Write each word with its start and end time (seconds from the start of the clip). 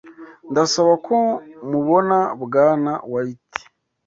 Ndasaba 0.51 0.93
ko 1.07 1.17
mubona 1.69 2.17
Bwana 2.43 2.91
White. 3.11 3.57